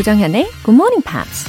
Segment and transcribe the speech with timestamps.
[0.00, 1.44] 조정현의 Good Morning Pops.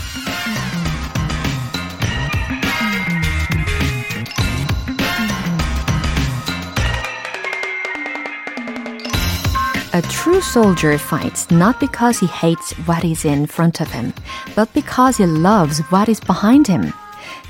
[9.94, 14.12] A true soldier fights not because he hates what is in front of him,
[14.54, 16.92] but because he loves what is behind him.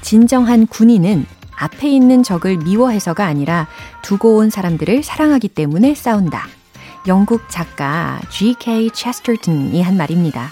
[0.04, 1.25] 진정한 군인은
[1.55, 3.65] 앞에 있는 적을 미워해서가 아니라
[4.04, 6.45] 두고 온 사람들을 사랑하기 때문에 싸운다.
[7.07, 8.91] 영국 작가 G.K.
[8.91, 10.52] 체스터튼이 한 말입니다.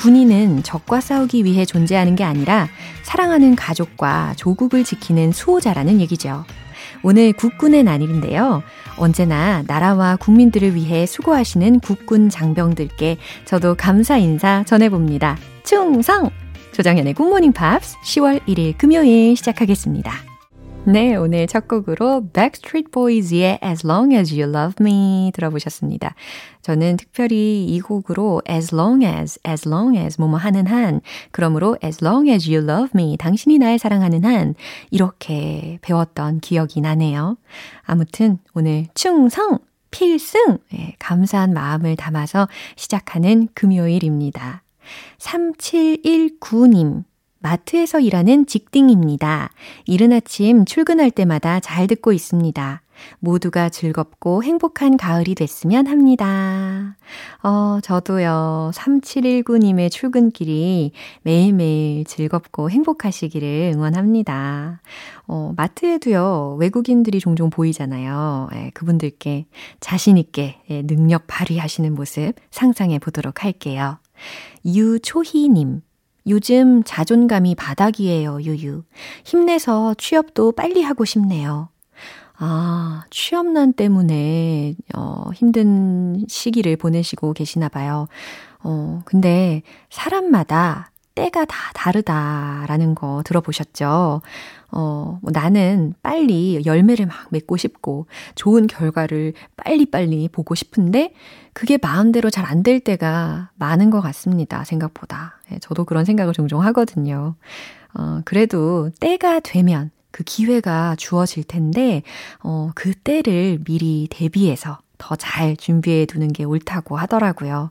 [0.00, 2.68] 군인은 적과 싸우기 위해 존재하는 게 아니라
[3.02, 6.44] 사랑하는 가족과 조국을 지키는 수호자라는 얘기죠.
[7.02, 8.62] 오늘 국군의 날인데요.
[8.96, 15.36] 언제나 나라와 국민들을 위해 수고하시는 국군 장병들께 저도 감사 인사 전해봅니다.
[15.64, 16.30] 충성!
[16.72, 20.29] 조정현의 굿모닝 팝스 10월 1일 금요일 시작하겠습니다.
[20.86, 26.14] 네, 오늘 첫 곡으로 Backstreet Boys의 As Long As You Love Me 들어보셨습니다.
[26.62, 32.02] 저는 특별히 이 곡으로 As Long As, As Long As 뭐뭐 하는 한, 그러므로 As
[32.02, 34.54] Long As You Love Me, 당신이 날 사랑하는 한,
[34.90, 37.36] 이렇게 배웠던 기억이 나네요.
[37.82, 39.58] 아무튼 오늘 충성!
[39.90, 40.58] 필승!
[40.72, 44.62] 네, 감사한 마음을 담아서 시작하는 금요일입니다.
[45.18, 47.04] 3719님.
[47.40, 49.50] 마트에서 일하는 직딩입니다.
[49.86, 52.82] 이른 아침 출근할 때마다 잘 듣고 있습니다.
[53.18, 56.96] 모두가 즐겁고 행복한 가을이 됐으면 합니다.
[57.42, 64.82] 어, 저도요, 3719님의 출근길이 매일매일 즐겁고 행복하시기를 응원합니다.
[65.26, 68.48] 어, 마트에도요, 외국인들이 종종 보이잖아요.
[68.54, 69.46] 예, 그분들께
[69.80, 73.98] 자신있게 예, 능력 발휘하시는 모습 상상해 보도록 할게요.
[74.66, 75.80] 유초희님.
[76.30, 78.84] 요즘 자존감이 바닥이에요, 유유.
[79.24, 81.68] 힘내서 취업도 빨리 하고 싶네요.
[82.38, 88.06] 아, 취업난 때문에, 어, 힘든 시기를 보내시고 계시나 봐요.
[88.62, 94.22] 어, 근데 사람마다 때가 다 다르다라는 거 들어보셨죠?
[94.72, 98.06] 어, 뭐 나는 빨리 열매를 막 맺고 싶고
[98.36, 101.12] 좋은 결과를 빨리빨리 보고 싶은데
[101.52, 104.64] 그게 마음대로 잘 안 될 때가 많은 것 같습니다.
[104.64, 105.38] 생각보다.
[105.52, 107.34] 예, 저도 그런 생각을 종종 하거든요.
[107.94, 112.02] 어, 그래도 때가 되면 그 기회가 주어질 텐데,
[112.42, 117.70] 어, 그 때를 미리 대비해서 더 잘 준비해 두는 게 옳다고 하더라고요.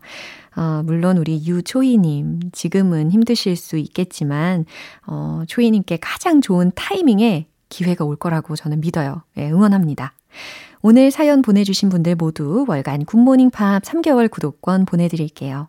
[0.58, 4.66] 어, 물론 우리 유초이님, 지금은 힘드실 수 있겠지만,
[5.08, 9.24] 어, 초이님께 가장 좋은 타이밍에 기회가 올 거라고 저는 믿어요.
[9.38, 10.14] 예, 응원합니다.
[10.82, 15.68] 오늘 사연 보내주신 분들 모두 월간 Good Morning Pops 3개월 구독권 보내드릴게요.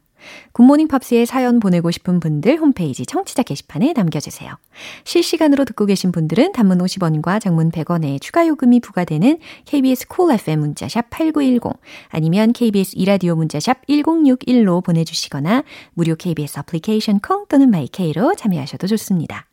[0.53, 4.57] Good Morning Pops에 사연 보내고 싶은 분들 홈페이지 청취자 게시판에 남겨주세요.
[5.05, 11.11] 실시간으로 듣고 계신 분들은 단문 50원과 장문 100원의 추가 요금이 부과되는 KBS Cool FM 문자샵
[11.11, 15.65] 8910 아니면 KBS 2라디오 문자샵 1061로 보내주시거나
[15.95, 19.47] 무료 KBS 애플리케이션 콩 또는 my K로 참여하셔도 좋습니다.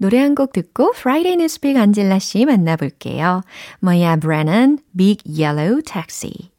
[0.00, 3.42] 노래 한 곡 듣고 Friday News Pick 안젤라 씨 만나볼게요.
[3.80, 6.50] 마야 브레넌, Big Yellow Taxi.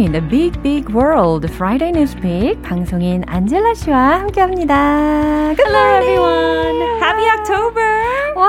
[0.00, 1.44] in the big, big world?
[1.50, 5.52] Friday Newspeak 방송인 안젤라 씨와 함께합니다.
[5.54, 6.00] Good Hello morning.
[6.00, 6.98] everyone.
[6.98, 7.84] Happy October.
[8.36, 8.48] 와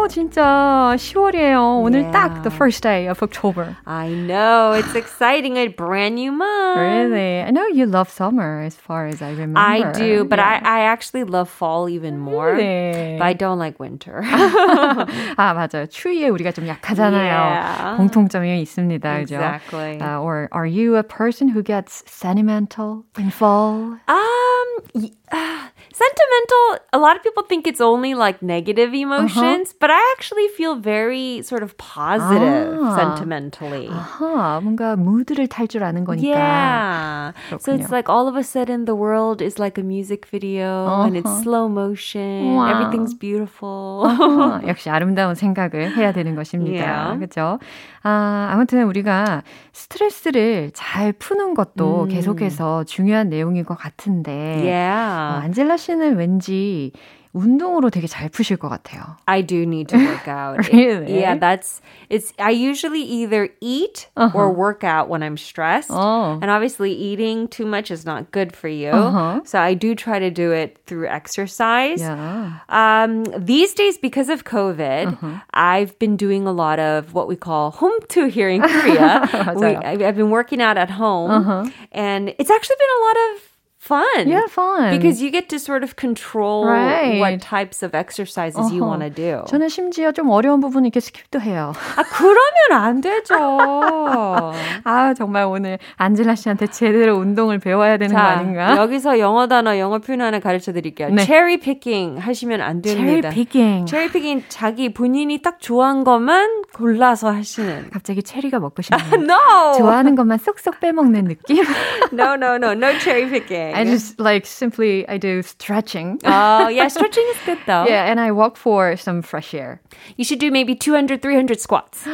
[0.00, 1.82] 우, 진짜 10월이에요.
[1.82, 2.12] 오늘 yeah.
[2.12, 3.76] 딱 the first day of October.
[3.86, 4.72] I know.
[4.72, 5.56] It's exciting.
[5.58, 6.78] A brand new month.
[6.78, 7.42] Really?
[7.42, 9.60] I know you love summer as far as I remember.
[9.60, 10.60] I do, but yeah.
[10.64, 12.54] I, I actually love fall even more.
[12.54, 13.18] Really?
[13.18, 14.22] But I don't like winter.
[14.24, 15.86] 아, 맞아요.
[15.86, 17.32] 추위에 우리가 좀 약하잖아요.
[17.32, 17.96] Yeah.
[17.96, 19.20] 공통점이 있습니다.
[19.20, 20.00] Exactly.
[20.00, 23.98] Uh, or are you a person who gets sentimental in fall?
[24.08, 29.79] Um, uh, sentimental, a lot of people think it's only like negative emotions, uh-huh.
[29.79, 32.95] but I actually feel very sort of positive 아.
[32.95, 33.89] sentimentally.
[33.89, 36.37] 아하, 뭔가 무드를 탈 줄 아는 거니까.
[36.37, 37.33] Yeah.
[37.49, 37.61] 그렇군요.
[37.61, 41.07] So it's like all of a sudden the world is like a music video uh-huh.
[41.07, 42.55] and it's slow motion.
[42.55, 42.71] Wow.
[42.71, 44.05] Everything's beautiful.
[44.05, 44.67] uh-huh.
[44.67, 46.85] 역시 아름다운 생각을 해야 되는 것입니다.
[46.85, 47.17] Yeah.
[47.19, 47.59] 그렇죠?
[48.03, 52.07] 아, 아무튼 우리가 스트레스를 잘 푸는 것도 음.
[52.09, 54.31] 계속해서 중요한 내용인 것 같은데
[54.63, 55.35] yeah.
[55.35, 56.92] 어, 안젤라 씨는 왠지
[57.36, 59.18] 운동으로 되게 잘 푸실 것 같아요.
[59.26, 60.72] I do need to work out.
[60.72, 61.20] really?
[61.20, 64.36] Yeah, that's it's I usually either eat uh-huh.
[64.36, 65.90] or work out when I'm stressed.
[65.92, 66.38] Oh.
[66.40, 68.88] And obviously eating too much is not good for you.
[68.88, 69.42] Uh-huh.
[69.44, 72.00] So I do try to do it through exercise.
[72.00, 72.60] Yeah.
[72.70, 75.40] Um these days because of COVID, uh-huh.
[75.52, 79.28] I've been doing a lot of what we call home to here in Korea.
[79.56, 81.70] we, I've been working out at home uh-huh.
[81.92, 83.49] and it's actually been a lot of
[83.91, 84.27] fun.
[84.27, 84.91] Yeah, fun.
[84.95, 87.19] Because you get to sort of control right.
[87.19, 88.73] what types of exercises uh-huh.
[88.73, 89.43] you want to do.
[89.47, 91.73] 저는 심지어 좀 어려운 부분 이렇게 skip도 해요.
[91.97, 93.35] 아, 그러면 안 되죠.
[94.83, 98.77] 아, 정말 오늘 안젤라 씨한테 제대로 운동을 배워야 되는 자, 거 아닌가?
[98.77, 101.09] 여기서 영어 단어, 영어 표현 하나 가르쳐 드릴게요.
[101.09, 101.23] 네.
[101.23, 103.29] cherry picking 하시면 안 됩니다.
[103.29, 103.85] Cherry picking.
[103.85, 107.89] Cherry picking 자기 본인이 딱 좋아한 것만 골라서 하시는.
[107.91, 109.01] 갑자기 체리가 먹고 싶네요.
[109.21, 109.77] no.
[109.77, 111.65] 좋아하는 것만 쏙쏙 빼먹는 느낌?
[112.13, 112.71] no, no, no.
[112.71, 113.75] No cherry picking.
[113.81, 116.19] I just like simply I do stretching.
[116.23, 117.85] Oh, yeah, stretching is good though.
[117.87, 119.81] Yeah, and I walk for some fresh air.
[120.17, 122.07] You should do maybe 200, 300 squats.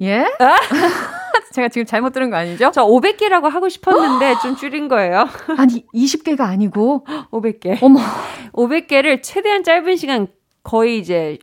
[0.00, 0.26] 예?
[1.52, 2.70] 제가 지금 잘못 들은 거 아니죠?
[2.72, 5.28] 저 500개라고 하고 싶었는데 좀 줄인 거예요.
[5.58, 7.82] 아니, 20개가 아니고 500개.
[7.82, 8.00] 어머.
[8.52, 10.28] 500개를 최대한 짧은 시간
[10.64, 11.38] 거의 이제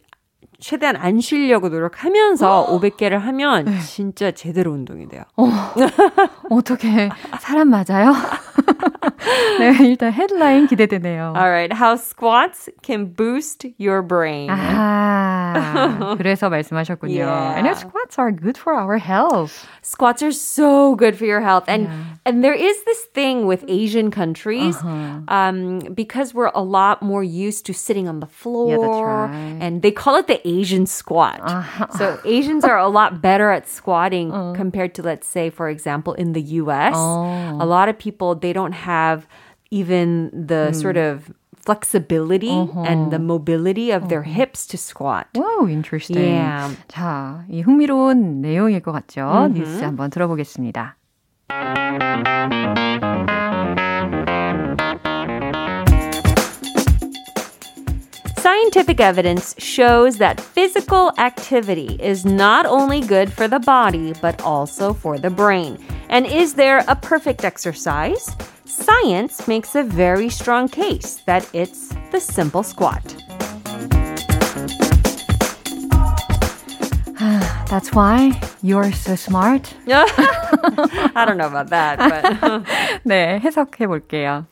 [0.60, 3.80] 최대한 안 쉬려고 노력하면서 500개를 하면 네.
[3.80, 5.22] 진짜 제대로 운동이 돼요.
[5.36, 5.46] 어,
[6.50, 7.10] 어떻게
[7.40, 8.14] 사람 맞아요?
[9.58, 11.34] 네, 일단 헤드라인 기대되네요.
[11.36, 14.48] Alright, how squats can boost your brain.
[14.50, 17.24] 아, 그래서 말씀하셨군요.
[17.24, 17.54] Yeah.
[17.56, 19.66] I know squats are good for our health.
[19.82, 22.16] Squats are so good for your health, and yeah.
[22.26, 25.20] and there is this thing with Asian countries, uh-huh.
[25.28, 29.58] um, because we're a lot more used to sitting on the floor, yeah, that's right.
[29.60, 31.40] and they call it the Asian squat.
[31.42, 31.86] Uh-huh.
[31.96, 34.52] So Asians are a lot better at squatting uh.
[34.54, 36.94] compared to, let's say, for example, in the U.S.
[36.96, 37.58] Oh.
[37.60, 39.26] A lot of people they don't have
[39.70, 40.74] even the mm.
[40.74, 41.30] sort of
[41.64, 42.84] flexibility uh-huh.
[42.86, 45.28] and the mobility of their hips to squat.
[45.34, 46.34] Wow, interesting.
[46.34, 46.70] Yeah.
[46.88, 49.24] 자, 이 흥미로운 내용일 것 같죠?
[49.24, 49.54] Mm-hmm.
[49.54, 50.96] 뉴스 한번 들어보겠습니다.
[58.38, 64.92] Scientific evidence shows that physical activity is not only good for the body, but also
[64.92, 65.78] for the brain.
[66.10, 68.36] And is there a perfect exercise?
[68.66, 73.02] Science makes a very strong case that it's the simple squat.
[77.70, 79.72] That's why you're so smart.
[79.88, 82.64] I don't know about that, but
[83.04, 84.46] 네, 해석해 볼게요.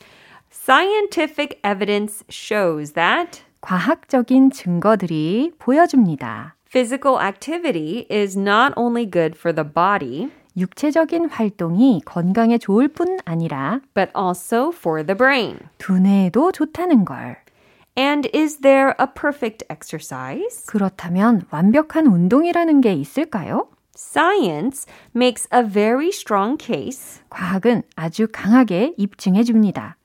[0.51, 6.56] Scientific evidence shows that 과학적인 증거들이 보여줍니다.
[6.70, 13.82] Physical activity is not only good for the body, 육체적인 활동이 건강에 좋을 뿐 아니라
[13.94, 15.60] but also for the brain.
[15.80, 17.36] 두뇌에도 좋다는 걸.
[17.98, 20.66] And is there a perfect exercise?
[20.68, 23.68] 그렇다면 완벽한 운동이라는 게 있을까요?
[23.94, 27.22] Science makes a very strong case.
[27.30, 29.98] 과학은 아주 강하게 입증해 줍니다.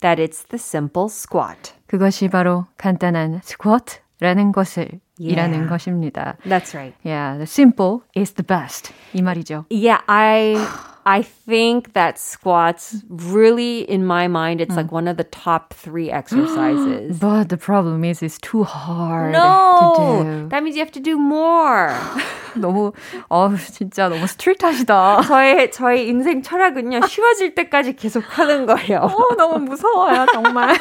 [0.00, 1.72] That it's the simple squat.
[1.86, 5.33] 그것이 바로 간단한 스쿼트라는 것을 yeah.
[5.33, 6.37] 이라는 것입니다.
[6.45, 6.95] That's right.
[7.03, 8.91] Yeah, the simple is the best.
[9.13, 9.65] 이 말이죠.
[9.69, 10.55] Yeah, I
[11.05, 14.77] I think that squats really in my mind it's mm.
[14.77, 17.19] like one of the top 3 exercises.
[17.19, 20.49] but the problem is it's too hard no, to do.
[20.49, 21.93] That means you have to do more.
[22.55, 22.93] 너무
[23.29, 25.21] 어 진짜 너무 스트릿하시다.
[25.23, 27.07] 저의 저의 인생 철학은요.
[27.07, 28.99] 쉬워질 때까지 계속 하는 거예요.
[28.99, 30.75] 어, 너무 무서워요, 정말.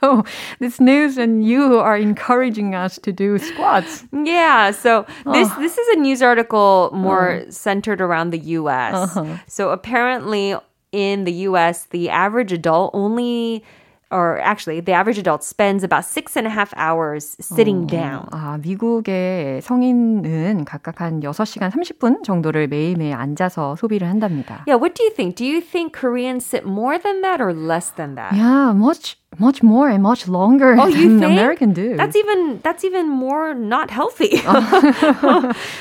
[0.00, 0.24] so
[0.58, 4.04] this news and you are encouraging us to do squats.
[4.12, 5.60] Yeah, so this oh.
[5.60, 7.50] this is a news article more uh.
[7.50, 9.16] centered around the US.
[9.16, 9.38] Uh-huh.
[9.46, 10.54] So apparently
[10.92, 13.64] in the US, the average adult only
[14.10, 18.28] or actually the average adult spends about six and a half hours sitting 어, down.
[18.30, 24.64] 아, 미국의 성인은 각각 한 6시간 30분 정도를 매일매일 앉아서 소비를 한답니다.
[24.66, 25.36] Yeah, what do you think?
[25.36, 28.32] Do you think Koreans sit more than that or less than that?
[28.32, 31.32] Yeah, much much more and much longer oh, you than think?
[31.32, 31.96] American do.
[31.96, 34.38] That's even that's even more not healthy.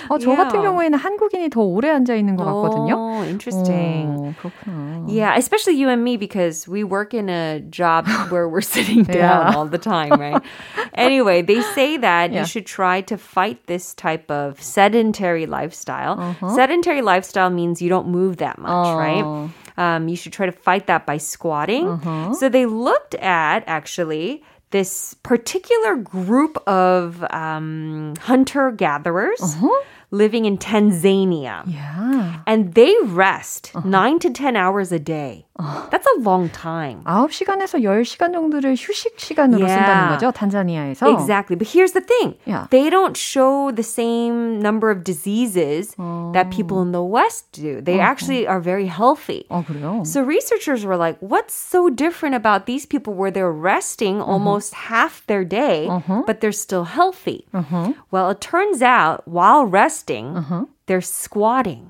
[0.10, 0.44] 어, 저 yeah.
[0.44, 2.96] 같은 경우에는 한국인이 더 오래 앉아 있는 것 같거든요.
[2.96, 4.08] Oh, interesting.
[4.08, 5.06] 어, 그렇구나.
[5.08, 9.52] Yeah, especially you and me because we work in a job where we're sitting down
[9.52, 9.56] yeah.
[9.56, 10.42] all the time, right?
[10.94, 12.40] anyway, they say that yeah.
[12.40, 16.20] you should try to fight this type of sedentary lifestyle.
[16.20, 16.56] Uh-huh.
[16.56, 18.98] Sedentary lifestyle means you don't move that much, uh.
[18.98, 19.50] right?
[19.81, 21.89] Um, you should try to fight that by squatting.
[21.89, 22.35] Uh-huh.
[22.35, 29.41] So they looked at actually this particular group of um, hunter gatherers.
[29.43, 31.64] Uh-huh living in Tanzania.
[31.66, 32.42] Yeah.
[32.48, 33.88] And they rest uh-huh.
[33.88, 35.46] 9 to 10 hours a day.
[35.58, 37.02] That's a long time.
[37.06, 39.78] 9시간에서 10시간 정도를 휴식 시간으로 yeah.
[39.80, 41.08] 쓴다는 거죠, 탄자니아에서.
[41.14, 41.56] Exactly.
[41.56, 42.36] But here's the thing.
[42.46, 42.68] Yeah.
[42.72, 46.34] They don't show the same number of diseases oh.
[46.34, 47.80] that people in the West do.
[47.80, 48.12] They uh-huh.
[48.12, 49.46] actually are very healthy.
[49.50, 50.06] 어, 그래요?
[50.06, 54.30] So researchers were like, what's so different about these people where they're resting uh-huh.
[54.30, 56.24] almost half their day, uh-huh.
[56.28, 57.48] but they're still healthy?
[57.54, 57.94] Uh-huh.
[58.12, 59.99] Well, it turns out while resting,
[60.37, 60.67] uh-huh.
[60.87, 61.90] they're squatting.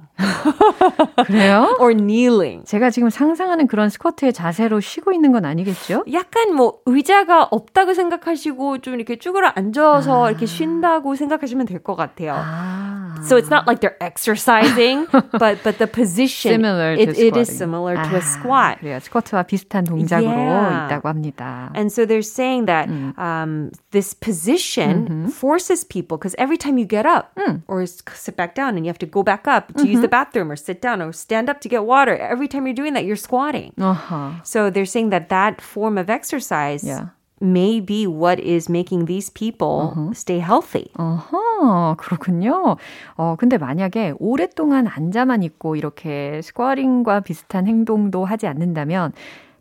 [1.26, 1.76] 그래요?
[1.80, 2.64] or kneeling.
[2.66, 6.04] 제가 지금 상상하는 그런 스쿼트의 자세로 쉬고 있는 건 아니겠죠?
[6.12, 10.30] 약간 뭐 의자가 없다고 생각하시고 좀 이렇게 쭈그러 앉아서 아.
[10.30, 12.34] 이렇게 쉰다고 생각하시면 될 것 같아요.
[12.36, 13.14] 아.
[13.22, 15.06] So it's not like they're exercising,
[15.38, 18.08] but but the position similar it, it is similar 아.
[18.08, 18.78] to a squat.
[18.80, 18.98] 그래요.
[19.00, 20.86] 스쿼트와 비슷한 동작으로 yeah.
[20.86, 21.70] 있다고 합니다.
[21.74, 23.12] And so they're saying that 음.
[23.18, 25.28] um, this position mm-hmm.
[25.28, 27.62] forces people because every time you get up 음.
[27.68, 29.92] or sit back down and you have to go back up to mm-hmm.
[29.92, 32.17] use the bathroom or sit down or stand up to get water.
[32.19, 33.73] Every time you're doing that, you're squatting.
[33.81, 34.43] Uh-huh.
[34.43, 37.14] So they're saying that that form of exercise yeah.
[37.40, 40.12] may be what is making these people uh-huh.
[40.12, 40.90] stay healthy.
[40.99, 42.76] 어허, 그렇군요.
[43.17, 49.12] 어, 근데 만약에 오랫동안 앉아만 있고 이렇게 스쿼링과 비슷한 행동도 하지 않는다면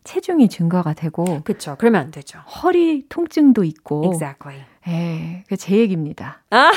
[0.04, 1.76] 체중이 증가가 되고 그렇죠.
[1.78, 2.38] 그러면 안 되죠.
[2.40, 4.64] 허리 통증도 있고 Exactly.
[4.88, 6.42] 예, 그 제 얘기입니다.
[6.50, 6.70] 아,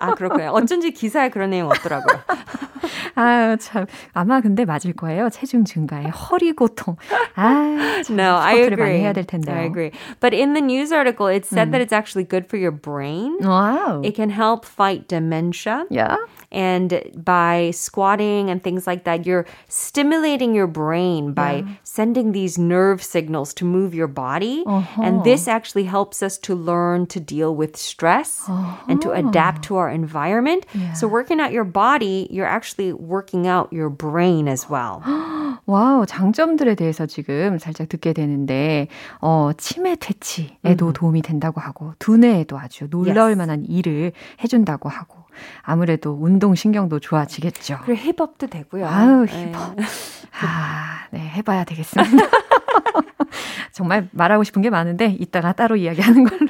[0.00, 0.50] 아 그렇군요.
[0.50, 2.18] 어쩐지 기사에 그런 내용 없더라고요.
[3.14, 3.86] 아, 참.
[4.12, 5.28] 아마 근데 맞을 거예요.
[5.30, 6.96] 체중 증가에 허리 고통.
[7.34, 8.18] 아, 참.
[8.18, 9.00] No, I agree.
[9.00, 9.56] 해야 될 텐데요.
[9.56, 9.90] I agree.
[10.20, 11.72] But in the news article, it said 음.
[11.72, 13.36] that it's actually good for your brain.
[13.40, 14.02] Wow.
[14.04, 15.86] It can help fight dementia.
[15.90, 16.16] Yeah.
[16.50, 21.74] And by squatting and things like that, you're stimulating your brain by yeah.
[21.82, 24.62] sending these nerve signals to move your body.
[24.64, 25.02] Uh-huh.
[25.02, 28.86] And this actually helps us to learn to deal with stress uh-huh.
[28.88, 30.65] and to adapt to our environment.
[30.73, 30.93] Yeah.
[30.93, 35.01] So working out your body, you're actually working out your brain as well.
[35.65, 38.87] Wow, 장점들에 대해서 지금 살짝 듣게 되는데,
[39.21, 40.93] 어, 치매 퇴치에도 음.
[40.93, 43.37] 도움이 된다고 하고, 두뇌에도 아주 놀라울 yes.
[43.37, 44.11] 만한 일을
[44.43, 45.23] 해준다고 하고,
[45.61, 47.79] 아무래도 운동 신경도 좋아지겠죠.
[47.85, 48.87] 그리고 힙업도 되고요.
[48.87, 49.75] 아유, 힙업.
[49.77, 49.83] 네.
[50.41, 52.17] 아, 네, 해봐야 되겠습니다.
[53.71, 56.49] 정말 말하고 싶은 게 많은데 이따가 따로 이야기하는 걸로.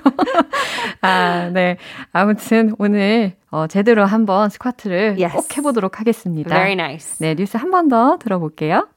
[1.01, 1.77] 아, 네.
[2.12, 5.36] 아무튼 오늘 어, 제대로 한번 스쿼트를 yes.
[5.36, 6.50] 꼭 해보도록 하겠습니다.
[6.50, 7.18] Very nice.
[7.20, 8.88] 네, 뉴스 한 번 더 들어볼게요.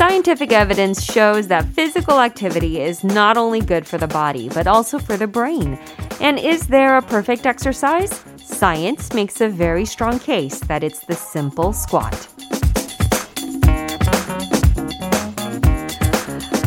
[0.00, 4.98] Scientific evidence shows that physical activity is not only good for the body, but also
[4.98, 5.78] for the brain.
[6.20, 8.24] And is there a perfect exercise?
[8.36, 12.28] Science makes a very strong case that it's the simple squat.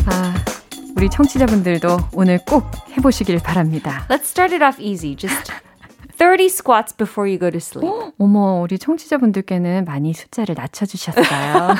[0.06, 0.34] 아,
[0.96, 2.64] 우리 청취자분들도 오늘 꼭
[2.96, 4.06] 해보시길 바랍니다.
[4.08, 5.16] Let's start it off easy.
[5.16, 5.52] Just
[6.17, 7.91] 30 squats before you go to sleep.
[8.19, 11.75] 어머, 우리 청취자분들께는 많이 숫자를 낮춰주셨어요.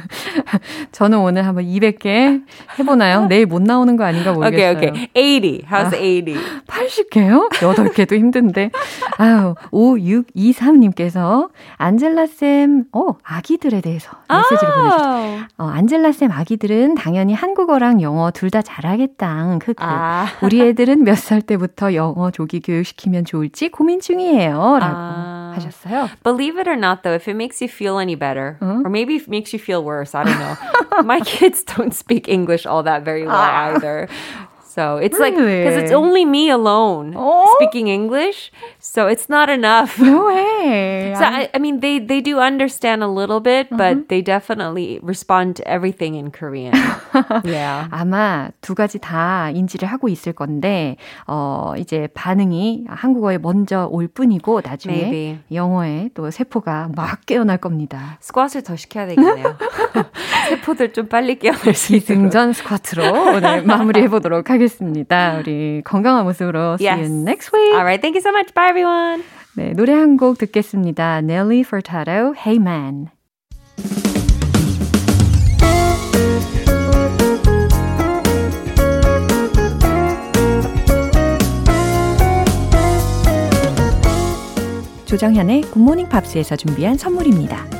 [0.92, 2.42] 저는 오늘 한번 200개
[2.78, 3.26] 해보나요?
[3.26, 4.70] 내일 못 나오는 거 아닌가 모르겠어요.
[4.72, 5.08] Okay, okay.
[5.14, 5.64] 80.
[5.70, 6.36] How's 아, 80?
[6.66, 7.50] 80개요?
[7.52, 8.70] 8개도 힘든데.
[9.18, 14.80] 아유, 5623님께서 안젤라쌤, 어, 아기들에 대해서 메시지를 oh.
[14.80, 15.46] 보내주셨어요.
[15.58, 19.58] 어, 안젤라쌤 아기들은 당연히 한국어랑 영어 둘 다 잘하겠다.
[19.60, 19.74] 크크.
[19.84, 20.26] 아.
[20.42, 24.79] 우리 애들은 몇 살 때부터 영어 조기 교육시키면 좋을지 될지 고민 중이에요.
[24.79, 25.53] 라고 아.
[25.55, 26.09] 하셨어요.
[26.23, 28.83] Believe it or not, though, if it makes you feel any better, uh-huh.
[28.83, 30.55] or maybe it makes you feel worse, I don't know.
[31.03, 34.07] My kids don't speak English all that very well either.
[34.80, 35.36] So it's really?
[35.36, 37.44] like, because it's only me alone oh?
[37.60, 38.50] speaking English.
[38.78, 40.00] So it's not enough.
[40.00, 41.12] No way.
[41.18, 43.76] so I, I, mean, they, they do understand a little bit, uh-huh.
[43.76, 46.72] but they definitely respond to everything in Korean.
[47.44, 47.88] yeah.
[47.92, 54.62] 아마 두 가지 다 인지를 하고 있을 건데, 어, 이제 반응이 한국어에 먼저 올 뿐이고,
[54.64, 55.38] 나중에 Maybe.
[55.52, 58.16] 영어에 또 세포가 막 깨어날 겁니다.
[58.20, 59.56] 스쿼트를 더 시켜야 되겠네요.
[60.50, 62.00] 세포들 좀 빨리 깨어날 수 있도록.
[62.30, 63.02] 기승전 스쿼트로
[63.36, 65.36] 오늘 마무리해 보도록 하겠습니다.
[65.38, 67.10] 우리 건강한 모습으로 see yes.
[67.10, 67.74] you next week.
[67.74, 68.52] Alright, thank you so much.
[68.54, 69.22] Bye everyone.
[69.56, 71.18] 네, 노래 한 곡 듣겠습니다.
[71.18, 73.08] Nelly Furtado, Hey Man.
[85.06, 87.79] 조정현의 굿모닝 팝스에서 준비한 선물입니다.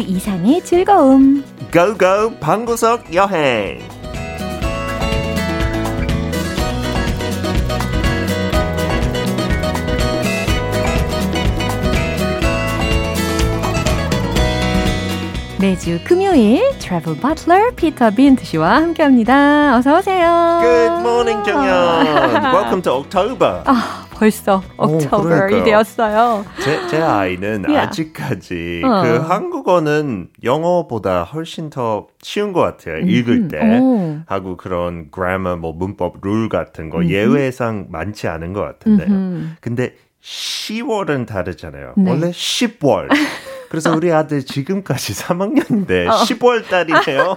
[0.00, 1.44] 이상의 즐거움.
[1.72, 3.80] 고고 방구석 여행.
[15.60, 19.76] 매주 금요일 트래블 버틀러 피터 빈트 씨와 함께합니다.
[19.76, 20.60] 어서 오세요.
[20.62, 22.06] Good morning, 정연.
[22.54, 23.62] Welcome to October.
[24.20, 26.44] 아, 벌써 October이 되었어요.
[26.62, 27.88] 제, 제 아이는 yeah.
[27.88, 29.02] 아직까지 어.
[29.02, 32.96] 그 한국어는 영어보다 훨씬 더 쉬운 것 같아요.
[32.96, 34.18] 음, 읽을 때 오.
[34.26, 37.08] 하고 그런 grammar, 뭐 문법, 룰 같은 거 음.
[37.08, 39.08] 예외상 많지 않은 것 같은데요.
[39.08, 39.56] 음.
[39.60, 41.94] 근데 10월은 다르잖아요.
[41.96, 42.10] 네.
[42.10, 43.08] 원래 10월.
[43.70, 46.16] 그래서 우리 아들 지금까지 3학년인데 어.
[46.24, 47.36] 10월 달이네요.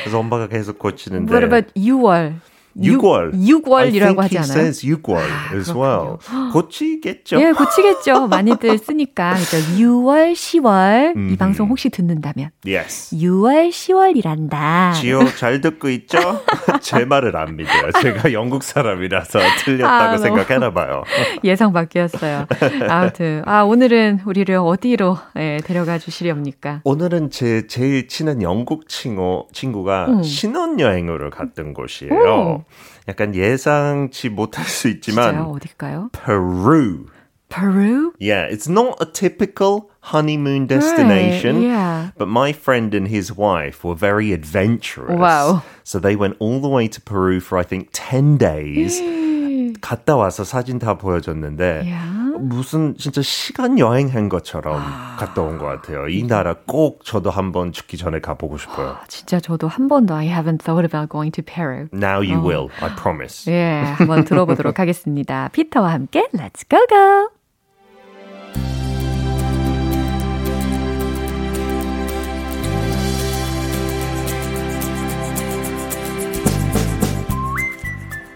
[0.00, 1.30] 그래서 엄마가 계속 고치는데.
[1.30, 2.36] What about 6월?
[2.80, 3.32] 6월.
[3.32, 4.52] 6월이라고 하지 않아요?
[4.52, 6.18] says 6월 아, as well.
[6.52, 7.40] 고치겠죠?
[7.40, 8.28] 예, 고치겠죠.
[8.28, 9.34] 많이들 쓰니까.
[9.34, 11.16] 그죠 6월, 10월.
[11.16, 11.30] 음.
[11.32, 12.50] 이 방송 혹시 듣는다면.
[12.66, 13.16] Yes.
[13.16, 14.94] 6월, 10월이란다.
[14.94, 16.18] 지호 잘 듣고 있죠?
[16.80, 17.92] 제 말을 안 믿어요.
[18.02, 21.02] 제가 영국 사람이라서 틀렸다고 아, 생각하나 봐요.
[21.44, 22.46] 예상 밖이었어요.
[22.88, 26.82] 아무튼, 아, 오늘은 우리를 어디로 예, 데려가 주시렵니까?
[26.84, 30.22] 오늘은 제 제일 친한 영국 친구, 친구가 음.
[30.22, 32.14] 신혼여행으로 갔던 곳이에요.
[32.14, 32.64] 오.
[33.07, 35.51] 약간 예상치 못할 수 있지만 진짜요?
[35.51, 36.09] 어딜까요?
[36.13, 37.07] Peru.
[37.49, 38.13] Peru?
[38.19, 41.57] Yeah, it's not a typical honeymoon destination.
[41.57, 42.11] Right, yeah.
[42.17, 45.19] But my friend and his wife were very adventurous.
[45.19, 45.63] Wow.
[45.83, 49.01] So they went all the way to Peru for I think 10 days.
[49.81, 52.14] 갔다 와서 사진 다 보여줬는데 yeah.
[52.38, 55.16] 무슨 진짜 시간 여행한 것처럼 아...
[55.18, 56.08] 갔다 온 것 같아요.
[56.08, 58.88] 이 나라 꼭 저도 한번 죽기 전에 가보고 싶어요.
[59.00, 61.88] 아, 진짜 저도 한 번도 I haven't thought about going to Peru.
[61.92, 62.44] Now you 어.
[62.46, 63.50] will, I promise.
[63.50, 65.48] 예, 한번 들어보도록 하겠습니다.
[65.52, 67.28] 피터와 함께 Let's go go!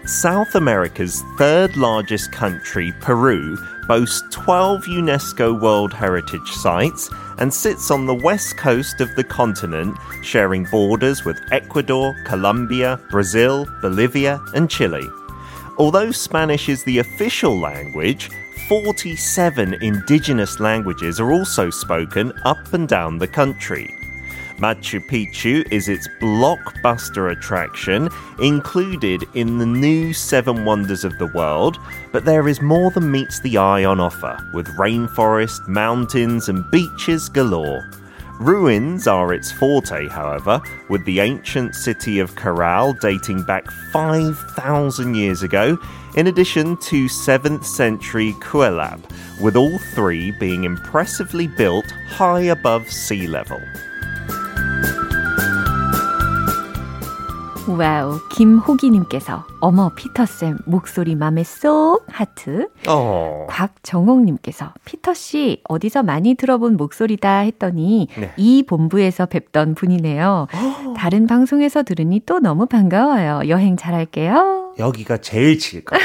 [0.05, 3.55] South America's third largest country, Peru,
[3.87, 9.97] boasts 12 UNESCO World Heritage Sites and sits on the west coast of the continent,
[10.23, 15.07] sharing borders with Ecuador, Colombia, Brazil, Bolivia, and Chile.
[15.77, 18.29] Although Spanish is the official language,
[18.67, 24.00] 47 indigenous languages are also spoken up and down the country.
[24.61, 31.79] Machu Picchu is its blockbuster attraction, included in the new Seven Wonders of the World,
[32.11, 37.27] but there is more than meets the eye on offer, with rainforest, mountains, and beaches
[37.27, 37.89] galore.
[38.39, 45.41] Ruins are its forte, however, with the ancient city of Corral dating back 5,000 years
[45.41, 45.75] ago,
[46.15, 49.01] in addition to 7th century Kuelab,
[49.41, 53.59] with all three being impressively built high above sea level.
[57.67, 62.67] Wow, 김호기님께서 어머 피터쌤 목소리 맘에 쏙 하트.
[62.87, 63.45] 어.
[63.49, 68.33] 곽정옥님께서 피터씨 어디서 많이 들어본 목소리다 했더니 네.
[68.37, 70.47] 이 본부에서 뵙던 분이네요.
[70.97, 73.47] 다른 방송에서 들으니 또 너무 반가워요.
[73.47, 74.73] 여행 잘할게요.
[74.79, 76.01] 여기가 제일 칠까요?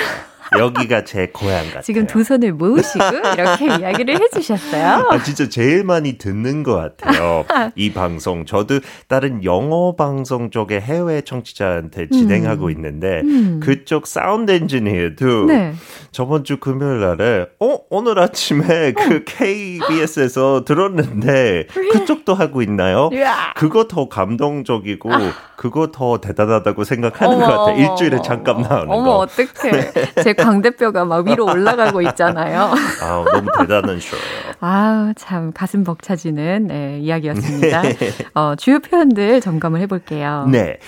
[0.59, 1.83] 여기가 제 고향 같아요.
[1.83, 3.05] 지금 두 손을 모으시고
[3.35, 5.09] 이렇게 이야기를 해주셨어요.
[5.11, 7.45] 아, 진짜 제일 많이 듣는 것 같아요.
[7.75, 8.45] 이 방송.
[8.45, 12.71] 저도 다른 영어 방송 쪽에 해외 청취자한테 진행하고 음.
[12.71, 13.61] 있는데 음.
[13.63, 15.75] 그쪽 사운드 엔지니어도 네.
[16.13, 19.09] 저번 주 금요일 날에 어 오늘 아침에 어.
[19.09, 23.11] 그 KBS에서 들었는데 그쪽도 하고 있나요?
[23.57, 25.33] 그거 더 감동적이고 아.
[25.57, 27.83] 그거 더 대단하다고 생각하는 어머, 것 같아요.
[27.83, 28.95] 일주일에 잠깐 나오는 어머, 거.
[28.95, 29.71] 어머 어떡해.
[29.71, 29.93] 네.
[30.23, 32.73] 제 광대뼈가 막 위로 올라가고 있잖아요.
[33.03, 34.25] 아, 너무 대단한 쇼예요.
[34.61, 37.83] 아, 참 가슴 벅차지는 네, 이야기였습니다.
[38.35, 40.47] 어, 주요 표현들 점검을 해볼게요.
[40.51, 40.79] 네.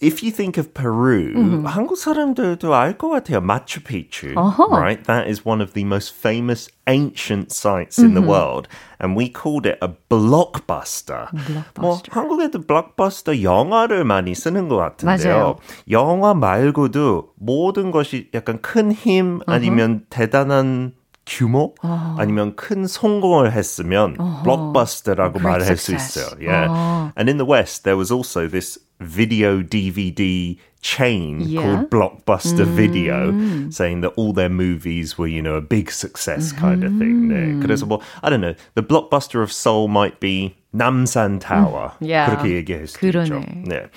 [0.00, 1.66] if you think of Peru, mm-hmm.
[1.66, 3.40] 한국 사람들도 알 것 같아요.
[3.40, 4.68] Machu Picchu, uh-huh.
[4.70, 5.02] right?
[5.04, 8.08] That is one of the most famous ancient sites mm-hmm.
[8.08, 8.30] in the mm-hmm.
[8.30, 8.68] world.
[8.98, 11.28] And we called it a blockbuster.
[11.32, 11.80] blockbuster.
[11.80, 15.34] 뭐 한국에도 blockbuster 영화를 많이 쓰는 것 같은데요.
[15.34, 15.56] 맞아요.
[15.90, 20.10] 영화 말고도 모든 것이 약간 큰 힘 아니면 uh-huh.
[20.10, 20.92] 대단한
[21.26, 22.16] 규모 uh-huh.
[22.18, 24.42] 아니면 큰 성공을 했으면 uh-huh.
[24.42, 26.36] blockbuster라고 말할 수 있어요.
[26.40, 26.70] Yeah.
[26.70, 27.12] Uh-huh.
[27.16, 31.60] And in the West there was also this video DVD chain yeah.
[31.60, 32.74] called Blockbuster mm.
[32.74, 36.86] Video, saying that all their movies were, you know, a big success kind mm.
[36.86, 37.28] of thing.
[37.28, 37.60] 네.
[37.62, 41.92] 그래서 뭐, I don't know, the Blockbuster of Seoul might be Namsan Tower.
[42.00, 42.08] Mm.
[42.08, 42.30] Yeah.
[42.30, 43.44] 그렇게 얘기할 수 있죠.
[43.66, 43.88] 네.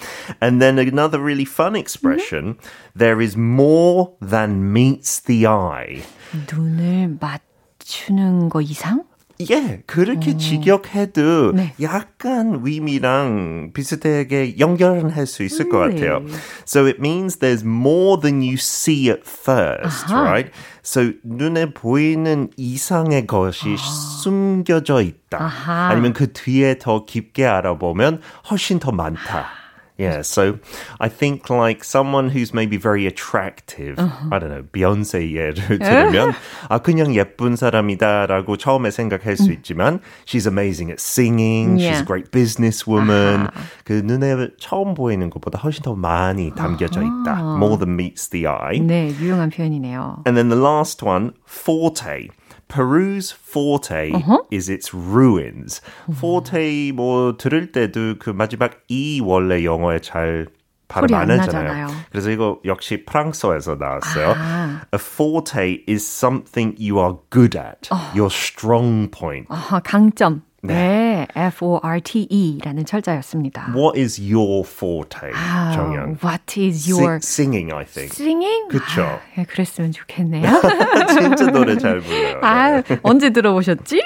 [0.41, 2.99] And then another really fun expression, mm-hmm.
[2.99, 6.03] there is more than meets the eye.
[6.52, 9.04] 눈을 맞추는 거 이상?
[9.50, 10.36] 예, 그렇게 오.
[10.36, 11.72] 직역해도 네.
[11.80, 16.22] 약간 의미랑 비슷하게 연결은 할 수 있을 것 같아요.
[16.66, 20.22] So it means there's more than you see at first, 아하.
[20.24, 20.50] right?
[20.84, 24.20] So 눈에 보이는 이상의 것이 아.
[24.22, 25.38] 숨겨져 있다.
[25.44, 25.88] 아하.
[25.90, 29.46] 아니면 그 뒤에 더 깊게 알아보면 훨씬 더 많다.
[29.97, 30.57] Yeah, so
[30.99, 34.29] I think like someone who's maybe very attractive, uh-huh.
[34.31, 36.33] I don't know, Beyonce 예를 들면
[36.67, 41.91] 아 그냥 예쁜 사람이다라고 처음에 생각할 수 있지만 she's amazing at singing, yeah.
[41.91, 43.49] she's a great businesswoman.
[43.49, 43.63] Uh-huh.
[43.85, 47.37] 그 눈에 처음 보이는 것보다 훨씬 더 많이 담겨져 있다.
[47.37, 47.57] Uh-huh.
[47.57, 48.79] More than meets the eye.
[48.79, 50.23] 네, 유용한 표현이네요.
[50.25, 52.29] And then the last one, forte.
[52.67, 54.39] Peru's forte uh-huh.
[54.51, 55.81] is its ruins.
[56.11, 60.47] forte 뭐 들을 때도 그 마지막 이 원래 영어에 잘
[60.87, 61.87] 발음 안 하잖아요.
[62.11, 64.33] 그래서 이거 역시 프랑스어에서 나왔어요.
[64.37, 64.81] 아.
[64.93, 67.89] A forte is something you are good at.
[67.91, 67.97] 어.
[68.15, 69.47] Your strong point.
[69.49, 70.41] 어, 강점.
[70.61, 70.73] 네.
[70.73, 70.96] 네,
[71.34, 73.72] F-O-R-T-E라는 철자였습니다.
[73.74, 76.18] What is your forte, 아, 정연?
[76.22, 77.16] What is your...
[77.16, 78.12] Sing, singing, I think.
[78.12, 78.68] Singing?
[78.68, 79.02] 그쵸.
[79.02, 80.42] 아, 예, 그랬으면 좋겠네요.
[81.18, 82.40] 진짜 노래 잘 불러요.
[82.42, 82.98] 아, 네.
[83.02, 84.02] 언제 들어보셨지?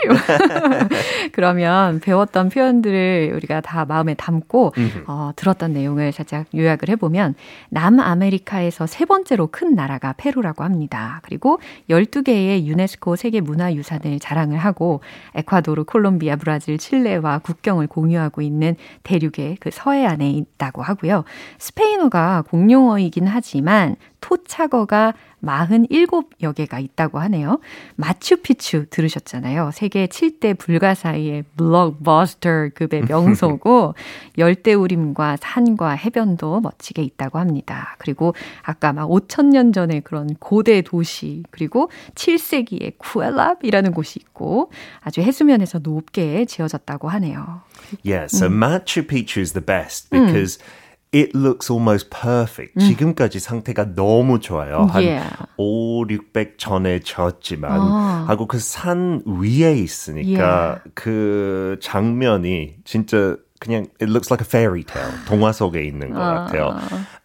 [1.33, 4.75] 그러면 배웠던 표현들을 우리가 다 마음에 담고
[5.07, 7.35] 어, 들었던 내용을 살짝 요약을 해보면
[7.71, 11.21] 남아메리카에서 세 번째로 큰 나라가 페루라고 합니다.
[11.25, 11.59] 그리고
[11.91, 15.01] 12개의 유네스코 세계문화유산을 자랑을 하고
[15.35, 21.25] 에콰도르, 콜롬비아, 브라질, 칠레 와 국경을 공유하고 있는 대륙의 그 서해안에 있다고 하고요.
[21.59, 27.61] 스페인어가 공용어이긴 하지만 토착어가 47여 개가 있다고 하네요.
[27.97, 29.71] 마추피추 들으셨잖아요.
[29.73, 33.95] 세계 7대 불가사의의 블록버스터 급의 명소고
[34.39, 37.97] 열대우림과 산과 해변도 멋지게 있다고 합니다.
[37.99, 45.21] 그리고 아까 막 5천 년 전에 그런 고대 도시 그리고 7세기의 쿠엘랍이라는 곳이 있고 아주
[45.21, 47.63] 해수면에서 높게 지어졌다고 하네요.
[48.05, 48.63] Yeah, so 음.
[48.63, 50.82] Machu Picchu is the best because 음.
[51.15, 52.73] It looks almost perfect.
[52.77, 52.81] 음.
[52.81, 54.87] 지금까지 상태가 너무 좋아요.
[54.91, 55.31] 한 yeah.
[55.59, 58.25] 5, 600 전에 졌지만 아.
[58.29, 60.81] 하고 그 산 위에 있으니까 yeah.
[60.95, 65.13] 그 장면이 진짜 그냥 it looks like a fairy tale.
[65.27, 66.77] 동화 속에 있는 것 같아요.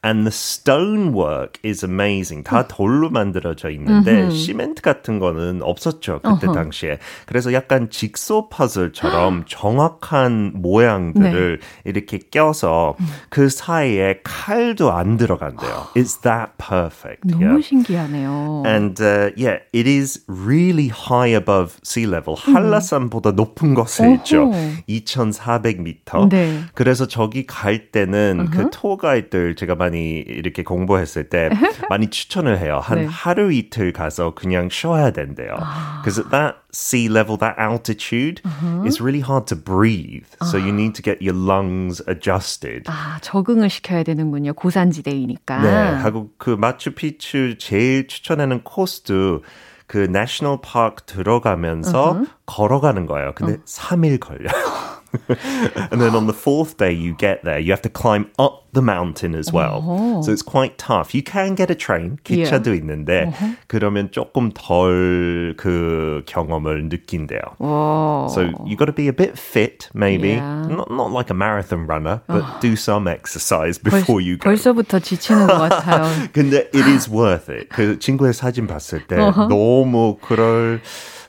[0.03, 2.43] And the stonework is amazing.
[2.43, 6.99] 다 돌로 만들어져 있는데 시멘트 같은 거는 없었죠 그때 당시에.
[7.25, 11.89] 그래서 약간 직소 퍼즐처럼 정확한 모양들을 네.
[11.89, 12.95] 이렇게 껴서
[13.29, 15.87] 그 사이에 칼도 안 들어간대요.
[15.95, 17.27] It's that perfect.
[17.27, 17.63] 너무 yeah.
[17.63, 18.63] 신기하네요.
[18.65, 22.37] And uh, yeah, it is really high above sea level.
[22.37, 24.51] 한라산보다 높은 곳에 있죠.
[24.87, 26.29] 2,400m.
[26.29, 26.59] 네.
[26.75, 28.51] 그래서 저기 갈 때는 uh-huh.
[28.51, 31.49] 그 투어 가이드들 제가 많이 이렇게 공부했을 때
[31.89, 32.79] 많이 추천을 해요.
[32.81, 33.05] 한 네.
[33.05, 35.55] 하루 이틀 가서 그냥 쉬어야 된대요.
[36.01, 38.83] Because at that sea level, that altitude, uh-huh.
[38.85, 40.27] it's really hard to breathe.
[40.43, 42.83] So you need to get your lungs adjusted.
[42.87, 44.53] 아, 적응을 시켜야 되는군요.
[44.53, 45.61] 고산지대이니까.
[45.61, 45.69] 네,
[46.01, 49.43] 하고 그 마추픽추 제일 추천하는 코스도
[49.87, 52.29] 그 내셔널 파크 들어가면서 uh-huh.
[52.45, 53.33] 걸어가는 거예요.
[53.35, 53.63] 근데 uh.
[53.65, 54.51] 3일 걸려요.
[55.90, 58.80] and then on the fourth day you get there, you have to climb up the
[58.80, 59.84] mountain as well.
[59.86, 60.22] Oh.
[60.22, 61.14] So it's quite tough.
[61.14, 63.56] You can get a train, 기차도 있는데 Uh-huh.
[63.68, 67.40] 그러면 조금 덜 그 경험을 느낀대요.
[67.58, 68.28] 와.
[68.30, 70.66] So you got to be a bit fit, maybe Yeah.
[70.68, 74.48] not not like a marathon runner, but do some exercise before you go.
[74.50, 76.08] 벌써부터 지치는 것 같아요.
[76.32, 77.68] 근데 it is worth it.
[77.68, 80.80] 그 친구의 사진 봤을 때 너무 그럴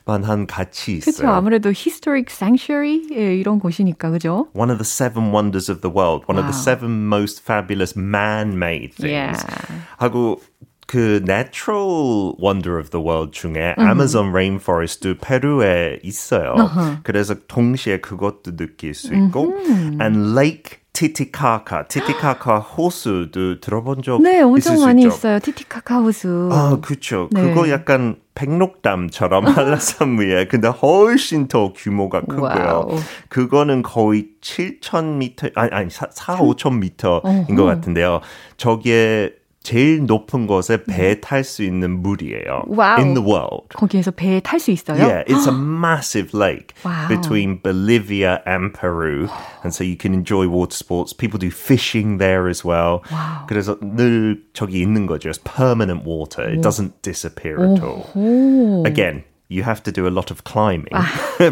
[0.08, 1.10] 만한 가치 그렇죠.
[1.22, 1.32] 있어요.
[1.32, 4.48] 아무래도 historic sanctuary 예, 이런 곳이니까 그죠?
[4.54, 6.64] One of the seven wonders of the world, one of the Wow.
[6.64, 9.44] seven most fabulous man-made things.
[9.44, 9.84] Yeah.
[9.98, 10.40] 하고
[10.86, 13.86] 그 natural wonder of the world 중에 음.
[13.86, 16.54] Amazon rainforest도 페루에 있어요.
[17.02, 19.52] 그래서 동시에 그것도 느낄 수 있고,
[20.00, 25.06] and Lake Titicaca, Titicaca 호수도 들어본 적 네, 엄청 수 많이.
[25.06, 25.38] 있어요.
[25.38, 26.48] 티티카카 호수.
[26.50, 27.28] 아, 그쵸.
[27.32, 27.42] 네.
[27.42, 32.42] 그거 약간 백록담처럼 한라산 위에 근데 훨씬 더 규모가 크고요.
[32.42, 32.96] Wow.
[33.28, 38.20] 그거는 거의 7,000m, 아니, 아니, 4, 4 5,000m인 것 같은데요.
[38.56, 42.62] 저기에 제일 높은 곳에 배탈수 있는 물이에요.
[42.68, 42.98] 와우.
[42.98, 43.68] In the world.
[43.74, 44.96] 거기에서 배탈수 있어요?
[44.96, 47.08] Yeah, it's a massive lake Wow.
[47.08, 49.28] between Bolivia and Peru.
[49.62, 51.12] And so you can enjoy water sports.
[51.12, 53.02] People do fishing there as well.
[53.12, 53.44] Wow.
[53.48, 55.28] 그래서 늘 저기 있는 거죠.
[55.28, 56.48] It's permanent water.
[56.48, 58.08] It doesn't disappear at all.
[58.14, 58.84] 오.
[58.86, 60.88] Again, you have to do a lot of climbing.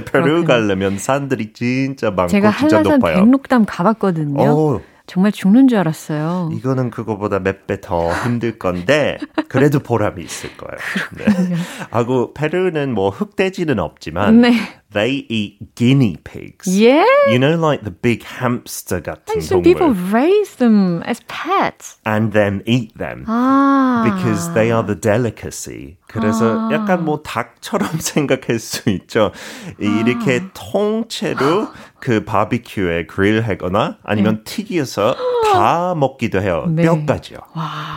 [0.07, 3.25] 페루 가려면 산들이 진짜 많고 제가 진짜 한라산 높아요.
[3.25, 4.41] 백록담 가봤거든요.
[4.41, 6.51] 오, 정말 죽는 줄 알았어요.
[6.53, 10.77] 이거는 그거보다 몇 배 더 힘들 건데 그래도 보람이 있을 거예요.
[11.49, 11.57] 네.
[11.91, 14.53] 하고 페루는 뭐 흑돼지는 없지만 네.
[14.94, 16.68] they eat guinea pigs.
[16.68, 17.06] Yeah.
[17.30, 19.64] You know, like the big hamster 같은 Some 동물.
[19.64, 21.98] people raise them as pets.
[22.06, 23.24] and then eat them.
[23.28, 24.04] 아.
[24.04, 25.98] Because they are the delicacy.
[26.08, 29.32] 그래서 약간 뭐 닭처럼 생각할 수 있죠.
[29.80, 31.70] 이렇게 통째로
[32.02, 35.16] 그 바비큐에 그릴하거나 아니면 튀겨서
[35.54, 36.66] 다 먹기도 해요.
[36.68, 36.84] 네.
[36.84, 37.38] 뼈까지요.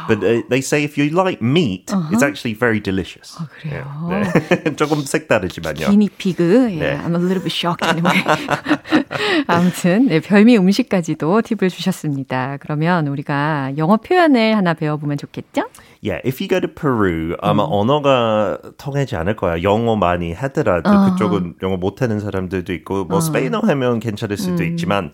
[0.06, 3.36] But they, they say if you like meat, it's actually very delicious.
[3.60, 3.84] 그래요?
[4.10, 4.76] 네.
[4.76, 5.88] 조금 색다르지만요.
[5.90, 6.77] 기니피그.
[6.79, 6.97] 예, 네.
[6.97, 8.23] I'm a little bit shocked anyway.
[9.47, 12.57] 아무튼 네, 별미 음식까지도 팁을 주셨습니다.
[12.59, 15.67] 그러면 우리가 영어 표현을 하나 배워보면 좋겠죠?
[16.01, 19.61] Yeah, if you go to Peru, 아마 언어가 통하지 않을 거야.
[19.63, 25.11] 영어 많이 하더라도 그쪽은 영어 못하는 사람들도 있고, 뭐 스페인어 하면 괜찮을 수도 있지만,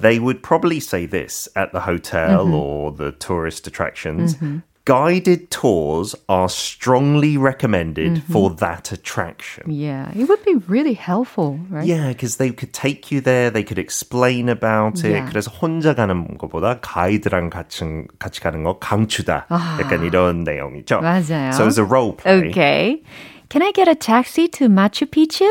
[0.00, 4.38] they would probably say this at the hotel or the tourist attractions.
[4.85, 9.69] Guided tours are strongly recommended for that attraction.
[9.69, 11.85] Yeah, it would be really helpful, right?
[11.85, 15.11] Yeah, because they could take you there, they could explain about it.
[15.11, 15.29] Yeah.
[15.29, 19.45] 그래서 혼자 가는 것보다 가이드랑 같이, 같이 가는 거 강추다.
[19.79, 20.99] 약간 이런 내용이죠.
[20.99, 21.53] 맞아요.
[21.53, 22.49] So it's a role play.
[22.49, 23.03] Okay.
[23.49, 25.45] Can I get a taxi to Machu Picchu?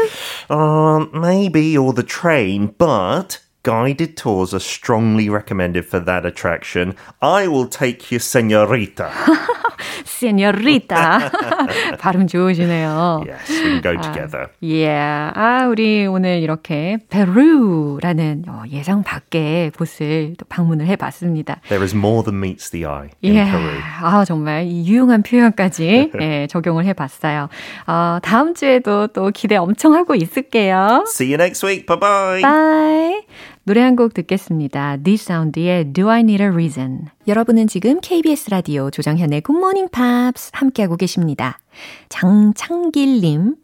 [0.51, 6.95] Um, maybe, or the train, but guided tours are strongly recommended for that attraction.
[7.21, 9.11] I will take you, senorita.
[10.05, 11.31] Señorita.
[11.99, 13.25] 발음 좋으시네요.
[13.27, 14.49] yes, we can go together.
[14.61, 15.33] Yeah.
[15.35, 21.61] 아, 우리 오늘 이렇게 페루라는 어, 예상 밖의 곳을 또 방문을 해봤습니다.
[21.69, 23.45] There is more than meets the eye in 예.
[23.45, 23.79] Peru.
[24.03, 27.49] 아, 정말 이 유용한 표현까지 예, 적용을 해봤어요.
[27.87, 31.05] 어, 다음 주에도 또 기대 엄청 하고 있을게요.
[31.09, 31.87] See you next week.
[31.87, 33.27] Bye bye.
[33.68, 34.98] 노래 한 곡 듣겠습니다.
[34.98, 37.08] The Sound의 Do I Need a Reason.
[37.28, 41.58] 여러분은 지금 KBS 라디오 조정현의 Good Morning Pops 함께하고 계십니다.
[42.10, 43.56] 장창길님,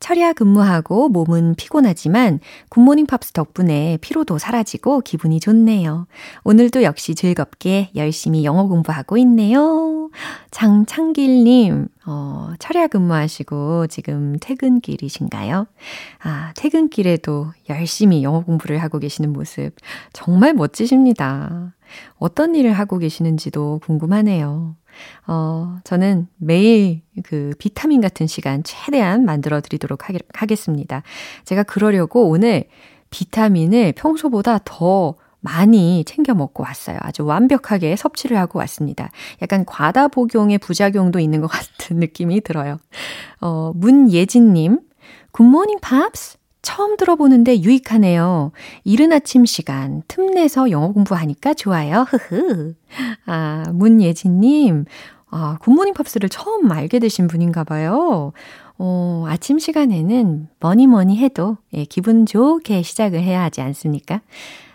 [0.00, 6.06] 철야 근무하고 몸은 피곤하지만 굿모닝 팝스 덕분에 피로도 사라지고 기분이 좋네요.
[6.44, 10.10] 오늘도 역시 즐겁게 열심히 영어 공부하고 있네요.
[10.50, 15.66] 장창길님, 어, 철야 근무하시고 지금 퇴근길이신가요?
[16.22, 19.72] 아, 퇴근길에도 열심히 영어 공부를 하고 계시는 모습
[20.12, 21.74] 정말 멋지십니다.
[22.18, 24.76] 어떤 일을 하고 계시는지도 궁금하네요.
[25.26, 31.02] 어, 저는 매일 그 비타민 같은 시간 최대한 만들어 드리도록 하겠, 하겠습니다.
[31.44, 32.64] 제가 그러려고 오늘
[33.10, 36.98] 비타민을 평소보다 더 많이 챙겨 먹고 왔어요.
[37.00, 39.10] 아주 완벽하게 섭취를 하고 왔습니다.
[39.42, 42.78] 약간 과다 복용의 부작용도 있는 것 같은 느낌이 들어요.
[43.40, 44.80] 어, 문예진님,
[45.30, 46.38] 굿모닝 팝스?
[46.66, 48.50] 처음 들어보는데 유익하네요.
[48.82, 52.04] 이른 아침 시간 틈내서 영어 공부하니까 좋아요.
[52.08, 52.74] 흐흐.
[53.24, 54.84] 아, 문예진님,
[55.30, 58.32] 아, 굿모닝 팝스를 처음 알게 되신 분인가 봐요.
[58.78, 64.22] 어, 아침 시간에는 뭐니 뭐니 해도 예, 기분 좋게 시작을 해야 하지 않습니까?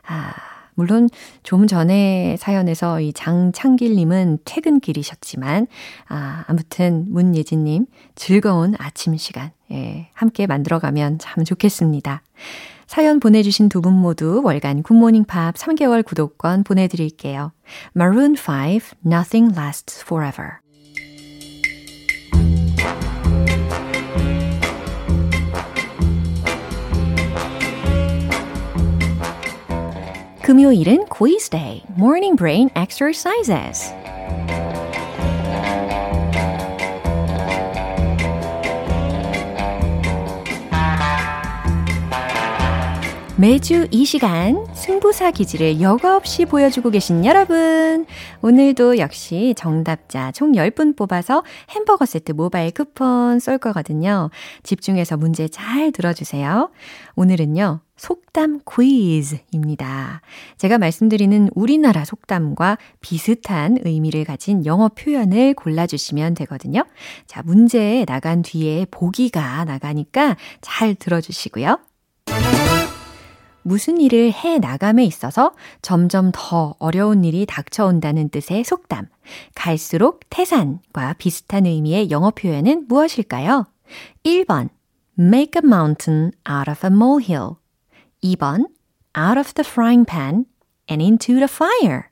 [0.07, 0.31] 아,
[0.75, 1.09] 물론
[1.43, 5.67] 좀 전에 사연에서 이 장창길님은 퇴근길이셨지만,
[6.07, 12.21] 아, 아무튼 문예진님 즐거운 아침 시간, 예, 함께 만들어가면 참 좋겠습니다.
[12.87, 17.51] 사연 보내주신 두 분 모두 월간 굿모닝 팝 3개월 구독권 보내드릴게요.
[17.95, 20.60] Maroon 5, Nothing Lasts Forever.
[30.50, 33.92] 금요일은 quiz day, morning brain exercises.
[43.41, 48.05] 매주 이 시간 승부사 기질을 여과 없이 보여주고 계신 여러분.
[48.43, 54.29] 오늘도 역시 정답자 총 10분 뽑아서 햄버거 세트 모바일 쿠폰 쏠 거거든요.
[54.61, 56.69] 집중해서 문제 잘 들어주세요.
[57.15, 57.79] 오늘은요.
[57.97, 60.21] 속담 퀴즈입니다.
[60.59, 66.83] 제가 말씀드리는 우리나라 속담과 비슷한 의미를 가진 영어 표현을 골라주시면 되거든요.
[67.25, 71.79] 자, 문제 나간 뒤에 보기가 나가니까 잘 들어주시고요.
[73.63, 79.07] 무슨 일을 해 나감에 있어서 점점 더 어려운 일이 닥쳐온다는 뜻의 속담.
[79.55, 83.67] 갈수록 태산과 비슷한 의미의 영어 표현은 무엇일까요?
[84.23, 84.69] 1번,
[85.19, 87.55] make a mountain out of a molehill.
[88.23, 88.67] 2번,
[89.17, 90.45] out of the frying pan
[90.89, 92.03] and into the fire.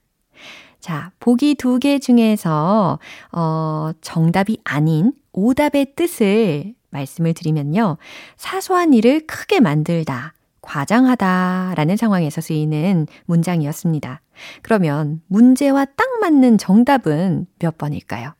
[0.79, 2.99] 자, 보기 두 개 중에서,
[3.31, 7.97] 어, 정답이 아닌 오답의 뜻을 말씀을 드리면요.
[8.37, 10.33] 사소한 일을 크게 만들다.
[10.69, 14.21] 과장하다 라는 상황에서 쓰이는 문장이었습니다.
[14.61, 18.35] 그러면 문제와 딱 맞는 정답은 몇 번일까요?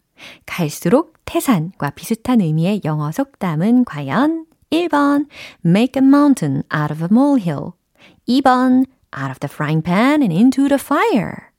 [0.46, 5.26] 갈수록 태산과 비슷한 의미의 영어 속담은 과연 1번
[5.66, 7.72] make a mountain out of a molehill
[8.28, 8.86] 2번
[9.18, 11.50] out of the frying pan and into the fire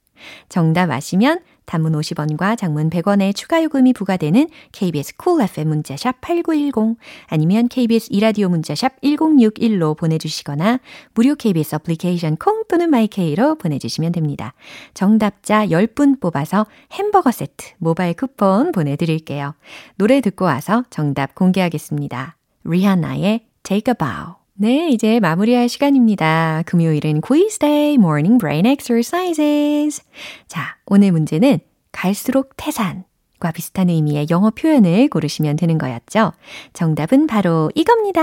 [0.49, 6.99] 정답 아시면 단문 50원과 장문 100원의 추가 요금이 부과되는 KBS 쿨 cool FM 문자샵 8910
[7.27, 10.81] 아니면 KBS 이라디오 문자샵 1061로 보내주시거나
[11.15, 14.55] 무료 KBS 어플리케이션 콩 또는 마이케이로 보내주시면 됩니다.
[14.95, 19.55] 정답자 10분 뽑아서 햄버거 세트 모바일 쿠폰 보내드릴게요.
[19.97, 22.37] 노래 듣고 와서 정답 공개하겠습니다.
[22.65, 26.65] 리하나의 Take a Bow 네, 이제 마무리할 시간입니다.
[26.67, 30.03] 금요일은 quiz day, morning brain exercises.
[30.49, 31.61] 자, 오늘 문제는
[31.93, 36.33] 갈수록 태산과 비슷한 의미의 영어 표현을 고르시면 되는 거였죠.
[36.75, 38.21] 정답은 바로 이겁니다.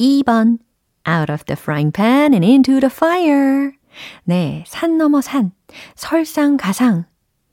[0.00, 0.56] 2번
[1.06, 3.72] out of the frying pan and into the fire.
[4.24, 5.52] 네, 산 넘어 산,
[5.94, 7.04] 설상가상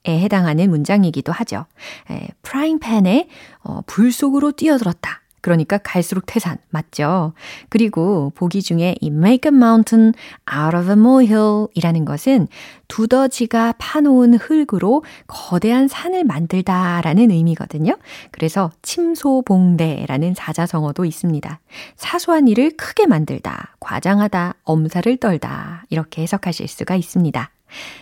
[0.06, 1.66] 에 해당하는 문장이기도 하죠.
[2.10, 3.28] 에, 프라잉팬에
[3.66, 5.25] 어, 불 속으로 뛰어들었다.
[5.46, 7.34] 그러니까 갈수록 태산 맞죠?
[7.70, 10.12] 그리고 보기 중에 이 make a mountain
[10.52, 12.48] out of a molehill 이라는 것은
[12.88, 17.96] 두더지가 파놓은 흙으로 거대한 산을 만들다 라는 의미거든요.
[18.32, 21.60] 그래서 침소봉대라는 사자성어도 있습니다.
[21.96, 27.52] 사소한 일을 크게 만들다, 과장하다, 엄살을 떨다 이렇게 해석하실 수가 있습니다.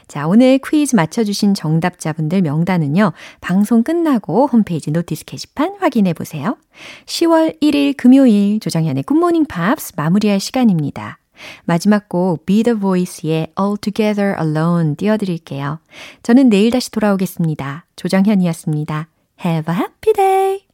[0.07, 6.57] 자, 오늘 퀴즈 맞춰주신 정답자분들 명단은요, 방송 끝나고 홈페이지 notice 게시판 확인해 보세요.
[7.05, 11.17] 10월 1일 금요일 조정현의 굿모닝 팝스 마무리할 시간입니다.
[11.65, 15.79] 마지막 곡 Be the Voice의 All Together Alone 띄워드릴게요.
[16.21, 17.85] 저는 내일 다시 돌아오겠습니다.
[17.95, 19.07] 조정현이었습니다.
[19.43, 20.61] Have a happy day!